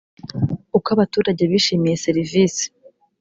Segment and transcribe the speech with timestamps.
[0.77, 2.65] uko abaturage bishimiye serivisi